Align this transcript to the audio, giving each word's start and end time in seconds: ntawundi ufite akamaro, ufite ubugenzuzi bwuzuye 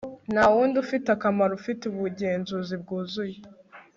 ntawundi 0.33 0.75
ufite 0.83 1.07
akamaro, 1.15 1.51
ufite 1.59 1.81
ubugenzuzi 1.87 2.75
bwuzuye 2.81 3.37